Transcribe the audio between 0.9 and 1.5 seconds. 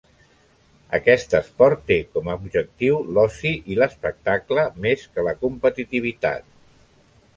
Aquest